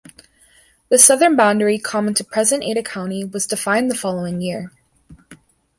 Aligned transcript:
The 0.89 0.97
southern 0.97 1.35
boundary 1.35 1.77
common 1.77 2.15
to 2.15 2.23
present 2.23 2.63
Ada 2.63 2.81
County 2.81 3.23
was 3.23 3.45
defined 3.45 3.91
the 3.91 3.95
following 3.95 4.41
year. 4.41 4.71